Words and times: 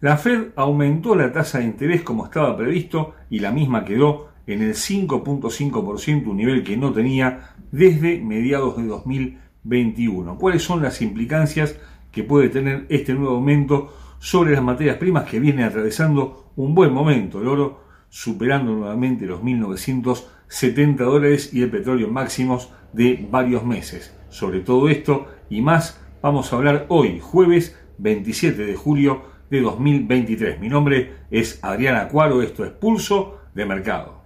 La 0.00 0.16
Fed 0.16 0.52
aumentó 0.56 1.14
la 1.14 1.30
tasa 1.30 1.58
de 1.58 1.64
interés 1.64 2.00
como 2.00 2.24
estaba 2.24 2.56
previsto 2.56 3.14
y 3.28 3.40
la 3.40 3.52
misma 3.52 3.84
quedó 3.84 4.28
en 4.46 4.62
el 4.62 4.72
5.5%, 4.72 6.26
un 6.26 6.36
nivel 6.38 6.64
que 6.64 6.78
no 6.78 6.90
tenía 6.90 7.54
desde 7.70 8.18
mediados 8.18 8.78
de 8.78 8.86
2021. 8.86 10.38
¿Cuáles 10.38 10.62
son 10.62 10.82
las 10.82 11.02
implicancias 11.02 11.78
que 12.10 12.24
puede 12.24 12.48
tener 12.48 12.86
este 12.88 13.12
nuevo 13.12 13.36
aumento 13.36 13.94
sobre 14.18 14.52
las 14.52 14.62
materias 14.62 14.96
primas 14.96 15.28
que 15.28 15.38
vienen 15.38 15.66
atravesando 15.66 16.50
un 16.56 16.74
buen 16.74 16.94
momento? 16.94 17.42
El 17.42 17.48
oro 17.48 17.84
superando 18.08 18.72
nuevamente 18.72 19.26
los 19.26 19.42
1.970 19.42 20.96
dólares 20.96 21.52
y 21.52 21.60
el 21.60 21.70
petróleo 21.70 22.08
máximos 22.08 22.72
de 22.94 23.28
varios 23.30 23.66
meses. 23.66 24.16
Sobre 24.30 24.60
todo 24.60 24.88
esto 24.88 25.26
y 25.50 25.60
más 25.60 26.00
vamos 26.22 26.50
a 26.50 26.56
hablar 26.56 26.86
hoy, 26.88 27.20
jueves 27.20 27.78
27 27.98 28.64
de 28.64 28.76
julio 28.76 29.29
de 29.50 29.60
2023. 29.60 30.60
Mi 30.60 30.68
nombre 30.68 31.14
es 31.30 31.58
Adriana 31.62 32.08
Cuaro, 32.08 32.40
esto 32.40 32.64
es 32.64 32.70
Pulso 32.70 33.40
de 33.52 33.66
Mercado. 33.66 34.20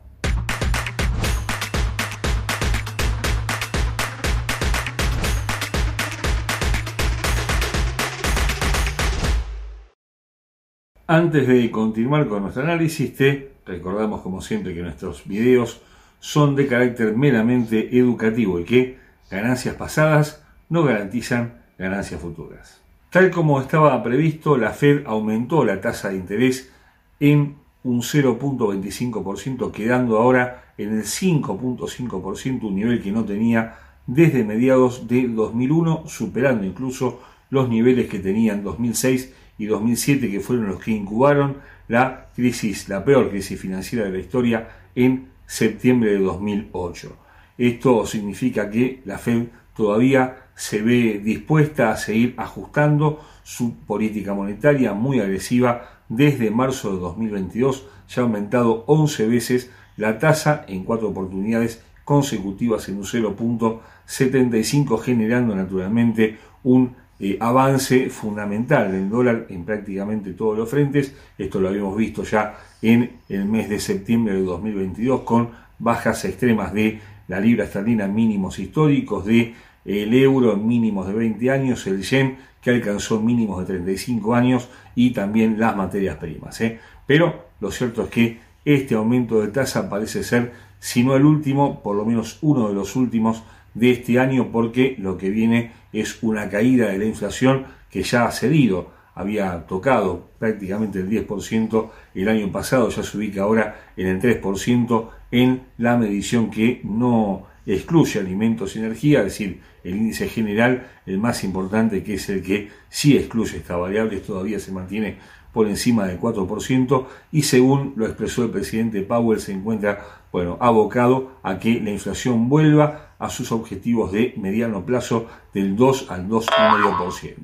Antes 11.07 11.47
de 11.47 11.71
continuar 11.71 12.29
con 12.29 12.43
nuestro 12.43 12.63
análisis, 12.63 13.15
te 13.15 13.53
recordamos 13.67 14.23
como 14.23 14.41
siempre 14.41 14.75
que 14.75 14.81
nuestros 14.81 15.27
videos 15.27 15.83
son 16.19 16.57
de 16.57 16.67
carácter 16.67 17.15
meramente 17.15 17.99
educativo 17.99 18.59
y 18.59 18.65
que 18.65 18.99
ganancias 19.31 19.75
pasadas 19.75 20.43
no 20.71 20.83
garantizan 20.83 21.63
ganancias 21.79 22.21
futuras. 22.21 22.84
Tal 23.15 23.31
como 23.31 23.61
estaba 23.61 24.03
previsto, 24.03 24.57
la 24.57 24.71
Fed 24.71 25.07
aumentó 25.07 25.65
la 25.65 25.81
tasa 25.81 26.09
de 26.09 26.17
interés 26.17 26.73
en 27.21 27.55
un 27.85 28.03
0.25%, 28.03 29.71
quedando 29.71 30.19
ahora 30.19 30.73
en 30.77 30.99
el 30.99 31.05
5.5%, 31.05 32.65
un 32.65 32.75
nivel 32.75 33.01
que 33.01 33.13
no 33.13 33.25
tenía 33.25 33.79
desde 34.09 34.43
mediados 34.43 35.07
de 35.07 35.29
2001, 35.29 36.09
superando 36.09 36.67
incluso 36.67 37.21
los 37.51 37.69
niveles 37.69 38.09
que 38.09 38.19
tenía 38.19 38.53
en 38.53 38.65
2006 38.65 39.33
y 39.59 39.67
2007, 39.67 40.29
que 40.29 40.41
fueron 40.41 40.67
los 40.67 40.81
que 40.81 40.91
incubaron 40.91 41.59
la 41.87 42.31
crisis, 42.35 42.89
la 42.89 43.05
peor 43.05 43.31
crisis 43.31 43.61
financiera 43.61 44.07
de 44.07 44.11
la 44.11 44.19
historia 44.19 44.69
en 44.97 45.29
septiembre 45.47 46.15
de 46.15 46.19
2008. 46.19 47.17
Esto 47.59 48.07
significa 48.07 48.69
que 48.69 49.03
la 49.05 49.19
Fed 49.19 49.45
todavía 49.77 50.44
se 50.55 50.83
ve 50.83 51.21
dispuesta 51.23 51.91
a 51.91 51.97
seguir 51.97 52.35
ajustando 52.37 53.21
su 53.43 53.75
política 53.75 54.35
monetaria 54.35 54.93
muy 54.95 55.21
agresiva 55.21 56.03
desde 56.09 56.51
marzo 56.51 56.95
de 56.95 57.01
2022. 57.01 57.87
Ya 58.09 58.23
ha 58.23 58.25
aumentado 58.25 58.85
11 58.87 59.27
veces 59.27 59.71
la 59.97 60.19
tasa 60.19 60.65
en 60.69 60.85
cuatro 60.85 61.09
oportunidades 61.09 61.83
consecutivas 62.05 62.89
en 62.89 62.99
un 62.99 63.05
0.75, 63.05 65.01
generando 65.01 65.55
naturalmente 65.55 66.39
un 66.63 66.95
eh, 67.21 67.37
avance 67.41 68.11
fundamental 68.11 68.91
del 68.91 69.09
dólar 69.09 69.47
en 69.49 69.65
prácticamente 69.65 70.33
todos 70.33 70.59
los 70.59 70.69
frentes. 70.69 71.15
Esto 71.39 71.61
lo 71.61 71.69
habíamos 71.69 71.97
visto 71.97 72.25
ya 72.25 72.57
en 72.83 73.19
el 73.29 73.45
mes 73.47 73.69
de 73.69 73.81
septiembre 73.81 74.35
de 74.35 74.43
2022 74.43 75.21
con 75.23 75.51
bajas 75.79 76.25
extremas 76.25 76.73
de 76.75 77.01
la 77.29 77.41
libra 77.41 77.65
esterlina 77.65 78.07
mínimos 78.07 78.59
históricos, 78.59 79.25
de 79.25 79.55
el 79.85 80.15
euro 80.15 80.55
en 80.55 80.67
mínimos 80.67 81.07
de 81.07 81.15
20 81.15 81.51
años, 81.51 81.87
el 81.87 82.03
yen 82.03 82.39
que 82.61 82.71
alcanzó 82.71 83.21
mínimos 83.21 83.61
de 83.61 83.67
35 83.75 84.35
años 84.35 84.69
y 84.95 85.11
también 85.11 85.59
las 85.59 85.77
materias 85.77 86.17
primas. 86.17 86.61
¿eh? 86.61 86.81
Pero 87.07 87.47
lo 87.61 87.71
cierto 87.71 88.05
es 88.05 88.09
que 88.09 88.39
este 88.65 88.95
aumento 88.95 89.41
de 89.41 89.49
tasa 89.49 89.91
parece 89.91 90.25
ser, 90.25 90.53
si 90.79 91.05
no 91.05 91.15
el 91.17 91.25
último, 91.25 91.83
por 91.83 91.97
lo 91.97 92.05
menos 92.05 92.39
uno 92.41 92.69
de 92.69 92.75
los 92.75 92.97
últimos 92.97 93.43
de 93.75 93.91
este 93.91 94.19
año 94.19 94.51
porque 94.51 94.97
lo 94.99 95.19
que 95.19 95.31
viene 95.31 95.73
es 95.93 96.23
una 96.23 96.49
caída 96.49 96.89
de 96.89 96.99
la 96.99 97.05
inflación 97.05 97.67
que 97.91 98.03
ya 98.03 98.25
ha 98.25 98.33
cedido, 98.33 98.93
había 99.15 99.67
tocado 99.67 100.31
prácticamente 100.39 101.01
el 101.01 101.09
10% 101.09 101.91
el 102.15 102.29
año 102.29 102.51
pasado, 102.51 102.89
ya 102.89 103.03
se 103.03 103.17
ubica 103.17 103.43
ahora 103.43 103.77
en 103.97 104.09
el 104.09 104.21
3% 104.21 105.09
en 105.31 105.63
la 105.79 105.97
medición 105.97 106.51
que 106.51 106.81
no 106.85 107.47
excluye 107.67 108.21
alimentos 108.21 108.77
y 108.77 108.79
energía, 108.79 109.21
es 109.21 109.27
decir, 109.27 109.61
el 109.83 109.97
índice 109.97 110.29
general, 110.29 110.87
el 111.07 111.19
más 111.19 111.45
importante 111.45 112.03
que 112.03 112.15
es 112.15 112.29
el 112.29 112.43
que 112.43 112.71
sí 112.89 113.17
excluye 113.17 113.59
esta 113.59 113.77
variable, 113.77 114.19
todavía 114.19 114.59
se 114.59 114.73
mantiene 114.73 115.19
por 115.53 115.69
encima 115.69 116.07
del 116.07 116.21
4% 116.21 117.07
y 117.33 117.43
según 117.43 117.95
lo 117.97 118.07
expresó 118.07 118.43
el 118.43 118.51
presidente 118.51 119.03
Powell 119.03 119.41
se 119.41 119.53
encuentra 119.53 120.05
bueno, 120.33 120.59
abocado 120.61 121.39
a 121.45 121.61
que 121.61 121.81
la 121.81 121.91
inflación 121.91 122.49
vuelva 122.49 123.15
a 123.19 123.31
sus 123.31 123.53
objetivos 123.53 124.11
de 124.11 124.35
mediano 124.37 124.85
plazo 124.85 125.29
del 125.55 125.77
2 125.77 126.11
al 126.11 126.29
2,5%. 126.29 127.35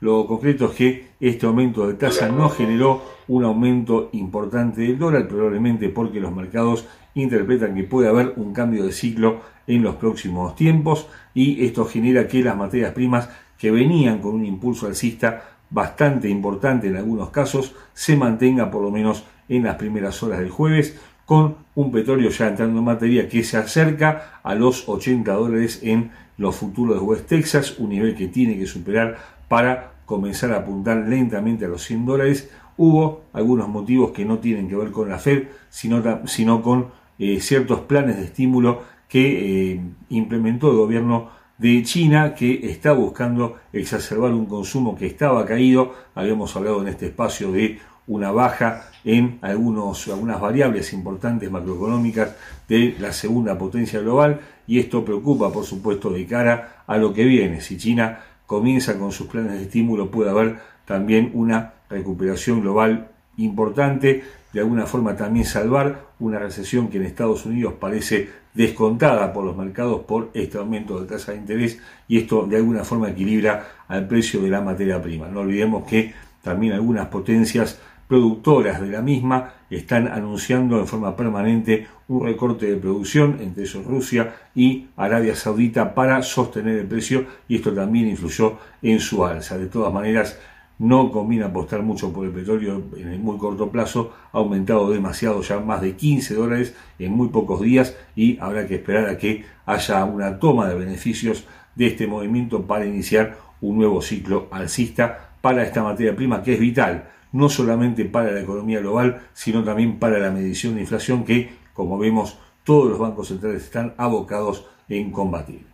Lo 0.00 0.26
concreto 0.26 0.64
es 0.66 0.72
que 0.72 1.08
este 1.20 1.46
aumento 1.46 1.86
de 1.86 1.94
tasa 1.94 2.28
no 2.28 2.48
generó 2.48 3.02
un 3.28 3.44
aumento 3.44 4.08
importante 4.12 4.80
del 4.80 4.98
dólar, 4.98 5.28
probablemente 5.28 5.90
porque 5.90 6.18
los 6.18 6.34
mercados 6.34 6.86
interpretan 7.14 7.74
que 7.74 7.84
puede 7.84 8.08
haber 8.08 8.34
un 8.36 8.52
cambio 8.52 8.84
de 8.84 8.92
ciclo 8.92 9.40
en 9.66 9.82
los 9.82 9.96
próximos 9.96 10.56
tiempos 10.56 11.08
y 11.34 11.64
esto 11.64 11.84
genera 11.84 12.26
que 12.26 12.42
las 12.42 12.56
materias 12.56 12.92
primas 12.92 13.28
que 13.58 13.70
venían 13.70 14.18
con 14.18 14.34
un 14.34 14.44
impulso 14.44 14.86
alcista 14.86 15.44
bastante 15.70 16.28
importante 16.28 16.88
en 16.88 16.96
algunos 16.96 17.30
casos 17.30 17.74
se 17.94 18.16
mantenga 18.16 18.70
por 18.70 18.82
lo 18.82 18.90
menos 18.90 19.24
en 19.48 19.64
las 19.64 19.76
primeras 19.76 20.22
horas 20.22 20.40
del 20.40 20.50
jueves 20.50 20.98
con 21.24 21.56
un 21.74 21.92
petróleo 21.92 22.30
ya 22.30 22.48
entrando 22.48 22.78
en 22.78 22.84
materia 22.84 23.28
que 23.28 23.44
se 23.44 23.56
acerca 23.56 24.40
a 24.42 24.54
los 24.54 24.88
80 24.88 25.32
dólares 25.32 25.80
en 25.82 26.10
los 26.36 26.56
futuros 26.56 26.96
de 26.96 27.02
West 27.02 27.26
Texas, 27.26 27.78
un 27.78 27.90
nivel 27.90 28.14
que 28.14 28.28
tiene 28.28 28.58
que 28.58 28.66
superar 28.66 29.16
para 29.48 29.92
comenzar 30.04 30.52
a 30.52 30.58
apuntar 30.58 30.96
lentamente 31.08 31.64
a 31.64 31.68
los 31.68 31.84
100 31.84 32.06
dólares. 32.06 32.50
Hubo 32.76 33.22
algunos 33.32 33.68
motivos 33.68 34.10
que 34.10 34.24
no 34.24 34.38
tienen 34.38 34.68
que 34.68 34.76
ver 34.76 34.90
con 34.90 35.08
la 35.08 35.18
Fed, 35.18 35.44
sino, 35.70 36.02
sino 36.26 36.62
con 36.62 36.88
eh, 37.24 37.38
ciertos 37.40 37.82
planes 37.82 38.16
de 38.16 38.24
estímulo 38.24 38.82
que 39.08 39.74
eh, 39.74 39.80
implementó 40.08 40.72
el 40.72 40.76
gobierno 40.76 41.30
de 41.56 41.84
China 41.84 42.34
que 42.34 42.68
está 42.68 42.94
buscando 42.94 43.58
exacerbar 43.72 44.32
un 44.32 44.46
consumo 44.46 44.96
que 44.96 45.06
estaba 45.06 45.46
caído. 45.46 45.94
Habíamos 46.16 46.56
hablado 46.56 46.82
en 46.82 46.88
este 46.88 47.06
espacio 47.06 47.52
de 47.52 47.78
una 48.08 48.32
baja 48.32 48.90
en 49.04 49.38
algunos, 49.40 50.08
algunas 50.08 50.40
variables 50.40 50.92
importantes 50.92 51.48
macroeconómicas 51.48 52.34
de 52.68 52.96
la 52.98 53.12
segunda 53.12 53.56
potencia 53.56 54.00
global 54.00 54.40
y 54.66 54.80
esto 54.80 55.04
preocupa 55.04 55.52
por 55.52 55.64
supuesto 55.64 56.10
de 56.10 56.26
cara 56.26 56.82
a 56.88 56.96
lo 56.96 57.14
que 57.14 57.22
viene. 57.22 57.60
Si 57.60 57.76
China 57.76 58.18
comienza 58.46 58.98
con 58.98 59.12
sus 59.12 59.28
planes 59.28 59.52
de 59.52 59.62
estímulo 59.62 60.10
puede 60.10 60.30
haber 60.30 60.58
también 60.86 61.30
una 61.34 61.74
recuperación 61.88 62.62
global 62.62 63.12
importante, 63.36 64.24
de 64.52 64.60
alguna 64.60 64.86
forma 64.86 65.16
también 65.16 65.46
salvar 65.46 66.11
una 66.22 66.38
recesión 66.38 66.88
que 66.88 66.98
en 66.98 67.04
Estados 67.04 67.44
Unidos 67.44 67.74
parece 67.78 68.28
descontada 68.54 69.32
por 69.32 69.44
los 69.44 69.56
mercados 69.56 70.02
por 70.02 70.30
este 70.34 70.58
aumento 70.58 71.00
de 71.00 71.06
tasa 71.06 71.32
de 71.32 71.38
interés 71.38 71.78
y 72.06 72.18
esto 72.18 72.46
de 72.46 72.56
alguna 72.56 72.84
forma 72.84 73.10
equilibra 73.10 73.66
al 73.88 74.06
precio 74.06 74.40
de 74.40 74.48
la 74.48 74.60
materia 74.60 75.02
prima. 75.02 75.28
No 75.28 75.40
olvidemos 75.40 75.84
que 75.84 76.14
también 76.42 76.74
algunas 76.74 77.06
potencias 77.06 77.80
productoras 78.06 78.80
de 78.80 78.88
la 78.88 79.00
misma 79.00 79.54
están 79.70 80.06
anunciando 80.06 80.78
en 80.78 80.86
forma 80.86 81.16
permanente 81.16 81.86
un 82.08 82.24
recorte 82.24 82.66
de 82.66 82.76
producción, 82.76 83.38
entre 83.40 83.64
esos 83.64 83.86
Rusia 83.86 84.34
y 84.54 84.88
Arabia 84.96 85.34
Saudita, 85.34 85.94
para 85.94 86.22
sostener 86.22 86.78
el 86.78 86.86
precio 86.86 87.24
y 87.48 87.56
esto 87.56 87.72
también 87.72 88.08
influyó 88.08 88.58
en 88.82 89.00
su 89.00 89.24
alza. 89.24 89.56
De 89.56 89.66
todas 89.66 89.92
maneras, 89.92 90.38
no 90.82 91.12
conviene 91.12 91.44
apostar 91.44 91.82
mucho 91.82 92.12
por 92.12 92.26
el 92.26 92.32
petróleo 92.32 92.82
en 92.96 93.08
el 93.10 93.20
muy 93.20 93.38
corto 93.38 93.70
plazo, 93.70 94.12
ha 94.32 94.38
aumentado 94.38 94.90
demasiado 94.90 95.40
ya 95.40 95.60
más 95.60 95.80
de 95.80 95.94
15 95.94 96.34
dólares 96.34 96.74
en 96.98 97.12
muy 97.12 97.28
pocos 97.28 97.60
días 97.60 97.96
y 98.16 98.36
habrá 98.40 98.66
que 98.66 98.74
esperar 98.74 99.08
a 99.08 99.16
que 99.16 99.44
haya 99.64 100.04
una 100.04 100.40
toma 100.40 100.68
de 100.68 100.74
beneficios 100.74 101.44
de 101.76 101.86
este 101.86 102.08
movimiento 102.08 102.66
para 102.66 102.84
iniciar 102.84 103.38
un 103.60 103.78
nuevo 103.78 104.02
ciclo 104.02 104.48
alcista 104.50 105.30
para 105.40 105.62
esta 105.62 105.84
materia 105.84 106.16
prima 106.16 106.42
que 106.42 106.54
es 106.54 106.60
vital 106.60 107.08
no 107.30 107.48
solamente 107.48 108.04
para 108.04 108.30
la 108.30 108.40
economía 108.40 108.80
global, 108.80 109.22
sino 109.32 109.64
también 109.64 109.98
para 109.98 110.18
la 110.18 110.30
medición 110.30 110.74
de 110.74 110.82
inflación 110.82 111.24
que, 111.24 111.52
como 111.72 111.96
vemos, 111.96 112.38
todos 112.64 112.90
los 112.90 112.98
bancos 112.98 113.28
centrales 113.28 113.62
están 113.62 113.94
abocados 113.96 114.66
en 114.88 115.10
combatir. 115.10 115.71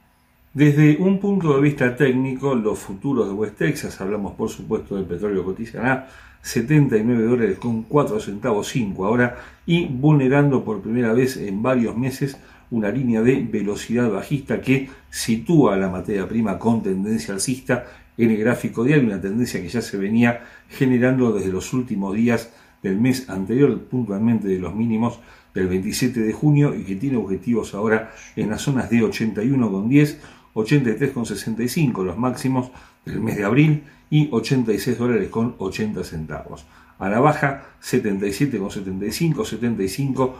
Desde 0.58 0.96
un 0.96 1.20
punto 1.20 1.54
de 1.54 1.60
vista 1.60 1.94
técnico, 1.94 2.52
los 2.56 2.80
futuros 2.80 3.28
de 3.28 3.32
West 3.32 3.58
Texas, 3.58 4.00
hablamos 4.00 4.34
por 4.34 4.48
supuesto 4.48 4.96
del 4.96 5.04
petróleo 5.04 5.44
cotizan 5.44 5.86
a 5.86 6.08
79 6.42 7.22
dólares 7.22 7.58
con 7.60 7.84
4 7.84 8.18
centavos 8.18 8.66
5 8.66 9.06
ahora 9.06 9.36
y 9.66 9.86
vulnerando 9.86 10.64
por 10.64 10.82
primera 10.82 11.12
vez 11.12 11.36
en 11.36 11.62
varios 11.62 11.96
meses 11.96 12.38
una 12.72 12.90
línea 12.90 13.22
de 13.22 13.36
velocidad 13.36 14.10
bajista 14.10 14.60
que 14.60 14.90
sitúa 15.10 15.76
la 15.76 15.90
materia 15.90 16.26
prima 16.26 16.58
con 16.58 16.82
tendencia 16.82 17.34
alcista. 17.34 17.84
En 18.16 18.32
el 18.32 18.38
gráfico 18.38 18.82
diario, 18.82 19.04
una 19.04 19.20
tendencia 19.20 19.62
que 19.62 19.68
ya 19.68 19.80
se 19.80 19.96
venía 19.96 20.42
generando 20.70 21.30
desde 21.30 21.52
los 21.52 21.72
últimos 21.72 22.16
días 22.16 22.52
del 22.82 22.98
mes 22.98 23.30
anterior, 23.30 23.78
puntualmente 23.82 24.48
de 24.48 24.58
los 24.58 24.74
mínimos 24.74 25.20
del 25.54 25.68
27 25.68 26.20
de 26.20 26.32
junio 26.32 26.74
y 26.74 26.84
que 26.84 26.96
tiene 26.96 27.16
objetivos 27.16 27.74
ahora 27.74 28.12
en 28.36 28.50
las 28.50 28.62
zonas 28.62 28.90
de 28.90 28.98
81,10, 28.98 30.18
83,65 30.58 32.04
los 32.04 32.18
máximos 32.18 32.70
del 33.04 33.20
mes 33.20 33.36
de 33.36 33.44
abril 33.44 33.84
y 34.10 34.28
86 34.30 34.98
dólares 34.98 35.28
con 35.28 35.54
80 35.58 36.04
centavos. 36.04 36.66
A 36.98 37.08
la 37.08 37.20
baja 37.20 37.64
77,75, 37.82 39.44
75 39.44 40.38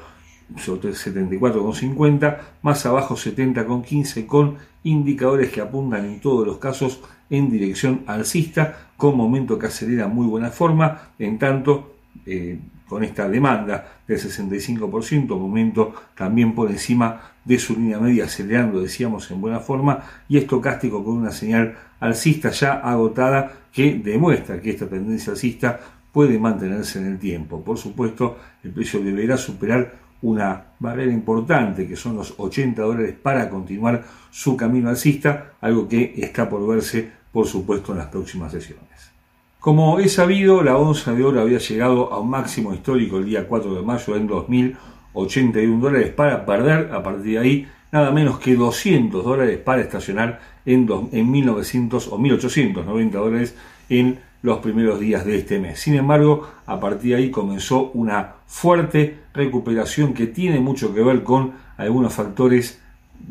74,50, 0.56 2.38
más 2.62 2.87
abajo 2.87 3.17
70,15 3.17 4.26
con 4.26 4.56
indicadores 4.82 5.50
que 5.50 5.61
apuntan 5.61 6.06
en 6.06 6.21
todos 6.21 6.47
los 6.47 6.56
casos 6.59 7.00
en 7.29 7.50
dirección 7.50 8.05
alcista 8.06 8.88
con 8.97 9.14
momento 9.17 9.59
que 9.59 9.67
acelera 9.67 10.09
muy 10.09 10.26
buena 10.26 10.50
forma, 10.50 11.11
en 11.19 11.38
tanto 11.38 11.97
eh, 12.25 12.59
con 12.88 13.05
esta 13.05 13.29
demanda 13.29 14.00
del 14.06 14.19
65%, 14.19 15.29
momento 15.38 15.94
también 16.17 16.55
por 16.55 16.70
encima 16.70 17.20
de 17.44 17.58
su 17.58 17.75
línea 17.75 17.99
media, 17.99 18.25
acelerando, 18.25 18.81
decíamos, 18.81 19.31
en 19.31 19.40
buena 19.40 19.61
forma, 19.61 20.00
y 20.29 20.38
estocástico 20.38 21.05
con 21.05 21.17
una 21.17 21.31
señal 21.31 21.76
alcista 22.00 22.50
ya 22.50 22.75
agotada 22.75 23.52
que 23.73 23.94
demuestra 23.94 24.61
que 24.61 24.70
esta 24.70 24.87
tendencia 24.87 25.32
alcista 25.32 25.79
puede 26.12 26.38
mantenerse 26.38 26.99
en 26.99 27.06
el 27.06 27.19
tiempo. 27.19 27.62
Por 27.62 27.79
supuesto, 27.79 28.38
el 28.64 28.73
precio 28.73 29.00
deberá 29.00 29.37
superar 29.37 30.08
una 30.23 30.64
barrera 30.79 31.12
importante 31.12 31.87
que 31.87 31.96
son 31.96 32.17
los 32.17 32.35
80 32.37 32.82
dólares 32.82 33.14
para 33.23 33.49
continuar 33.49 34.05
su 34.31 34.56
camino 34.56 34.88
alcista, 34.88 35.52
algo 35.61 35.87
que 35.88 36.14
está 36.17 36.49
por 36.49 36.67
verse 36.67 37.08
por 37.32 37.46
supuesto 37.46 37.93
en 37.93 37.99
las 37.99 38.08
próximas 38.08 38.50
sesiones. 38.50 39.18
Como 39.61 39.99
es 39.99 40.13
sabido, 40.13 40.63
la 40.63 40.77
onza 40.77 41.13
de 41.15 41.25
oro 41.25 41.41
había 41.41 41.59
llegado 41.59 42.13
a 42.13 42.21
un 42.21 42.31
máximo 42.31 42.73
histórico 42.73 43.19
el 43.19 43.25
día 43.25 43.49
4 43.49 43.75
de 43.75 43.83
mayo 43.83 44.15
en 44.15 44.29
2.081 44.29 45.81
dólares 45.81 46.11
para 46.11 46.47
perder 46.47 46.93
a 46.93 47.03
partir 47.03 47.33
de 47.33 47.39
ahí 47.41 47.69
nada 47.91 48.13
menos 48.13 48.39
que 48.39 48.55
200 48.55 49.25
dólares 49.25 49.59
para 49.59 49.83
estacionar 49.83 50.39
en, 50.65 50.89
en 51.11 51.31
1900 51.31 52.07
o 52.07 52.19
1.890 52.19 53.11
dólares 53.11 53.57
en 53.89 54.21
los 54.43 54.59
primeros 54.59 55.01
días 55.01 55.25
de 55.25 55.39
este 55.39 55.59
mes. 55.59 55.81
Sin 55.81 55.97
embargo, 55.97 56.49
a 56.65 56.79
partir 56.79 57.11
de 57.11 57.17
ahí 57.17 57.31
comenzó 57.33 57.91
una 57.95 58.35
fuerte 58.47 59.19
recuperación 59.35 60.15
que 60.15 60.29
tiene 60.29 60.61
mucho 60.61 60.95
que 60.95 61.03
ver 61.03 61.25
con 61.25 61.55
algunos 61.77 62.15
factores 62.15 62.81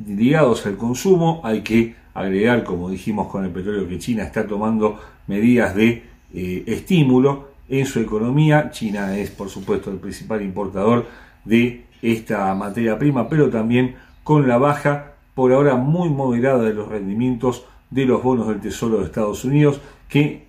ligados 0.06 0.66
al 0.66 0.76
consumo. 0.76 1.40
Hay 1.46 1.62
que 1.62 1.96
agregar, 2.14 2.66
como 2.66 2.90
dijimos 2.90 3.28
con 3.28 3.46
el 3.46 3.52
petróleo, 3.52 3.88
que 3.88 3.98
China 3.98 4.24
está 4.24 4.46
tomando 4.46 5.00
medidas 5.28 5.74
de 5.74 6.17
eh, 6.34 6.64
estímulo 6.68 7.50
en 7.70 7.86
su 7.86 8.00
economía. 8.00 8.72
China 8.72 9.18
es, 9.18 9.32
por 9.32 9.50
supuesto, 9.50 9.92
el 9.92 9.98
principal 9.98 10.42
importador 10.42 11.06
de 11.46 11.86
esta 12.02 12.54
materia 12.54 13.00
prima, 13.00 13.30
pero 13.30 13.50
también 13.50 13.96
con 14.24 14.48
la 14.48 14.58
baja, 14.58 15.14
por 15.36 15.54
ahora 15.54 15.76
muy 15.76 16.10
moderada, 16.10 16.64
de 16.64 16.74
los 16.74 16.88
rendimientos 16.88 17.66
de 17.90 18.06
los 18.06 18.22
bonos 18.22 18.48
del 18.48 18.60
Tesoro 18.60 19.00
de 19.00 19.06
Estados 19.06 19.46
Unidos, 19.46 19.80
que 20.10 20.46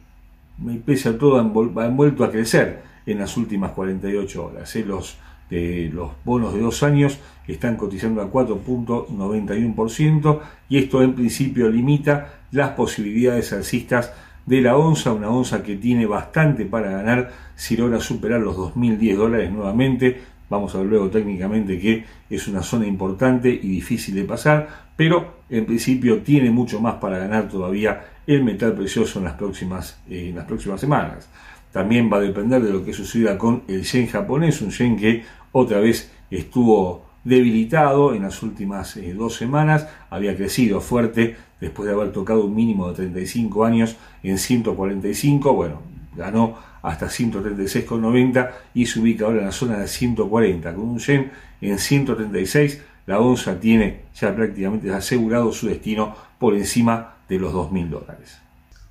pese 0.85 1.11
a 1.11 1.19
todo, 1.19 1.39
han 1.39 1.97
vuelto 1.97 2.25
a 2.25 2.31
crecer 2.31 2.83
en 3.07 3.19
las 3.19 3.37
últimas 3.37 3.73
48 3.73 4.45
horas. 4.45 4.75
¿eh? 4.77 4.85
Los, 4.85 5.17
de 5.51 5.91
los 5.93 6.13
bonos 6.25 6.55
de 6.55 6.61
dos 6.61 6.83
años 6.83 7.19
están 7.47 7.77
cotizando 7.77 8.21
a 8.21 8.31
4.91% 8.31 10.41
y 10.69 10.79
esto 10.79 11.03
en 11.03 11.15
principio 11.15 11.71
limita 11.71 12.35
las 12.51 12.71
posibilidades 12.71 13.53
alcistas 13.53 14.13
de 14.49 14.62
la 14.62 14.79
onza, 14.79 15.12
una 15.12 15.29
onza 15.29 15.62
que 15.62 15.77
tiene 15.77 16.06
bastante 16.06 16.65
para 16.65 16.91
ganar 16.91 17.31
si 17.55 17.77
logra 17.77 18.00
superar 18.00 18.41
los 18.41 18.56
2.010 18.56 19.17
dólares 19.17 19.53
nuevamente. 19.53 20.21
Vamos 20.49 20.75
a 20.75 20.79
ver 20.79 20.87
luego 20.87 21.11
técnicamente 21.11 21.79
que 21.79 22.05
es 22.31 22.49
una 22.49 22.62
zona 22.62 22.87
importante 22.87 23.50
y 23.50 23.69
difícil 23.69 24.15
de 24.15 24.25
pasar, 24.25 24.67
pero 24.97 25.43
en 25.50 25.67
principio 25.67 26.23
tiene 26.23 26.50
mucho 26.50 26.81
más 26.81 26.95
para 26.95 27.19
ganar 27.19 27.47
todavía 27.49 28.06
el 28.27 28.43
metal 28.43 28.73
precioso 28.73 29.19
en 29.19 29.27
las 29.27 29.35
próximas, 29.35 30.00
eh, 30.09 30.31
en 30.31 30.37
las 30.37 30.47
próximas 30.47 30.81
semanas. 30.81 31.29
También 31.71 32.11
va 32.11 32.17
a 32.17 32.21
depender 32.21 32.62
de 32.62 32.73
lo 32.73 32.83
que 32.83 32.94
suceda 32.94 33.37
con 33.37 33.65
el 33.69 33.85
yen 33.85 34.06
japonés, 34.06 34.62
un 34.62 34.71
yen 34.71 34.97
que 34.97 35.25
otra 35.53 35.79
vez 35.79 36.11
estuvo 36.31 37.06
debilitado 37.23 38.15
en 38.15 38.23
las 38.23 38.43
últimas 38.43 38.97
eh, 38.97 39.12
dos 39.12 39.35
semanas, 39.35 39.87
había 40.09 40.35
crecido 40.35 40.81
fuerte 40.81 41.37
después 41.60 41.88
de 41.88 41.94
haber 41.94 42.12
tocado 42.12 42.44
un 42.44 42.55
mínimo 42.55 42.88
de 42.88 42.94
35 42.94 43.64
años 43.64 43.96
en 44.22 44.38
145, 44.38 45.55
bueno, 45.55 45.82
ganó 46.16 46.56
hasta 46.82 47.06
136,90 47.06 48.50
y 48.75 48.87
se 48.87 49.00
ubica 49.00 49.25
ahora 49.25 49.40
en 49.40 49.46
la 49.46 49.52
zona 49.52 49.78
de 49.78 49.88
140, 49.88 50.75
con 50.75 50.88
un 50.88 50.99
yen 50.99 51.31
en 51.60 51.78
136, 51.78 52.82
la 53.06 53.20
onza 53.20 53.58
tiene 53.58 54.02
ya 54.14 54.34
prácticamente 54.34 54.93
asegurado 54.93 55.52
su 55.52 55.69
destino 55.69 56.14
por 56.38 56.55
encima 56.55 57.14
de 57.28 57.38
los 57.38 57.52
2.000 57.52 57.88
dólares. 57.88 58.40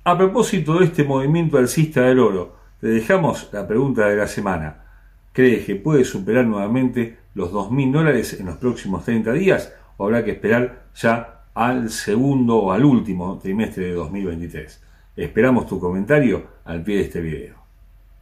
A 0.04 0.16
propósito 0.16 0.78
de 0.78 0.86
este 0.86 1.04
movimiento 1.04 1.58
alcista 1.58 2.02
del 2.02 2.18
oro, 2.18 2.56
te 2.80 2.88
dejamos 2.88 3.48
la 3.52 3.66
pregunta 3.66 4.08
de 4.08 4.16
la 4.16 4.26
semana. 4.26 4.84
¿Crees 5.32 5.66
que 5.66 5.76
puede 5.76 6.04
superar 6.04 6.46
nuevamente 6.46 7.18
los 7.34 7.52
2.000 7.52 7.92
dólares 7.92 8.38
en 8.38 8.46
los 8.46 8.56
próximos 8.56 9.04
30 9.04 9.32
días 9.32 9.72
o 9.96 10.04
habrá 10.04 10.24
que 10.24 10.32
esperar 10.32 10.86
ya 10.94 11.37
al 11.58 11.90
segundo 11.90 12.56
o 12.56 12.70
al 12.70 12.84
último 12.84 13.36
trimestre 13.42 13.86
de 13.86 13.92
2023? 13.94 14.80
Esperamos 15.16 15.66
tu 15.66 15.80
comentario 15.80 16.44
al 16.64 16.84
pie 16.84 16.98
de 16.98 17.02
este 17.02 17.20
video. 17.20 17.56